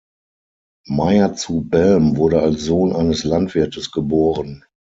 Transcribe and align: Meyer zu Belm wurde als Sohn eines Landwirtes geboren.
Meyer 0.87 1.35
zu 1.35 1.61
Belm 1.69 2.17
wurde 2.17 2.41
als 2.41 2.63
Sohn 2.65 2.91
eines 2.95 3.23
Landwirtes 3.23 3.91
geboren. 3.91 4.65